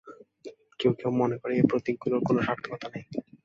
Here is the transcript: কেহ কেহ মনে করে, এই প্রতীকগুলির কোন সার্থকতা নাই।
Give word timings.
কেহ 0.79 0.91
কেহ 0.99 1.09
মনে 1.21 1.35
করে, 1.41 1.53
এই 1.55 1.65
প্রতীকগুলির 1.69 2.25
কোন 2.27 2.37
সার্থকতা 2.47 2.87
নাই। 2.93 3.03